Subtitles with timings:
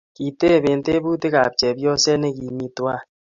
[0.15, 3.03] Kitebee tebutik ab chepyose nekimii tuwai